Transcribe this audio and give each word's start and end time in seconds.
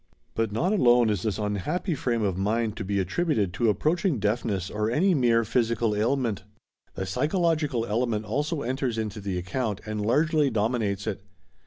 But 0.33 0.51
not 0.51 0.71
alone 0.73 1.11
is 1.11 1.21
this 1.21 1.37
unhappy 1.37 1.93
frame 1.93 2.23
of 2.23 2.35
mind 2.35 2.75
to 2.77 2.83
be 2.83 2.97
attributed 2.97 3.53
to 3.53 3.69
approaching 3.69 4.17
deafness 4.17 4.71
or 4.71 4.89
any 4.89 5.13
mere 5.13 5.43
physical 5.43 5.95
ailment. 5.95 6.43
The 6.95 7.05
psychological 7.05 7.85
element 7.85 8.25
also 8.25 8.63
enters 8.63 8.97
into 8.97 9.21
the 9.21 9.37
account 9.37 9.79
and 9.85 10.03
largely 10.03 10.49
dominates 10.49 11.05
it. 11.05 11.21